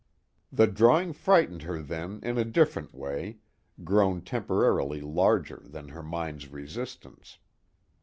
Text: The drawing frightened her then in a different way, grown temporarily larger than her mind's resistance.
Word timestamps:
The 0.51 0.65
drawing 0.65 1.13
frightened 1.13 1.61
her 1.61 1.79
then 1.79 2.21
in 2.23 2.39
a 2.39 2.43
different 2.43 2.91
way, 2.95 3.37
grown 3.83 4.21
temporarily 4.23 4.99
larger 5.01 5.61
than 5.69 5.89
her 5.89 6.01
mind's 6.01 6.47
resistance. 6.47 7.37